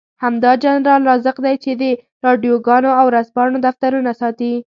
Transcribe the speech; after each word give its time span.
همدا 0.23 0.51
جنرال 0.63 1.01
رازق 1.09 1.37
دی 1.45 1.55
چې 1.63 1.71
د 1.81 1.83
راډيوګانو 2.25 2.89
او 2.99 3.03
ورځپاڼو 3.09 3.57
دفترونه 3.67 4.11
ساتي. 4.21 4.51